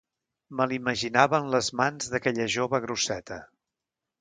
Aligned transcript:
Me 0.61 0.65
l’imaginava 0.69 1.39
en 1.45 1.53
les 1.57 1.69
mans 1.81 2.09
d’aquella 2.15 2.51
jove 2.55 2.81
grosseta. 2.87 3.39